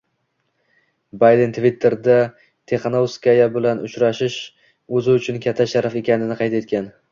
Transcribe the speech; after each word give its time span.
Bayden 1.23 1.53
Twitter’da 1.57 2.15
Tixanovskaya 2.71 3.47
bilan 3.59 3.83
uchrashish 3.89 4.41
o‘zi 5.01 5.19
uchun 5.21 5.41
katta 5.47 5.71
sharaf 5.77 6.01
ekanini 6.05 6.43
qayd 6.45 6.61
etgan 6.65 6.93